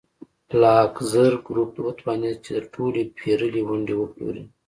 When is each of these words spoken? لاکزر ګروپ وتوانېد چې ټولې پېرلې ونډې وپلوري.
لاکزر 0.61 1.31
ګروپ 1.47 1.73
وتوانېد 1.85 2.37
چې 2.45 2.53
ټولې 2.73 3.03
پېرلې 3.17 3.61
ونډې 3.69 3.95
وپلوري. 3.97 4.43